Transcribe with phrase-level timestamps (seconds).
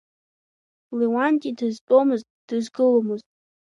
[0.97, 3.27] Леуанти дызтәомызт, дызгыломызт.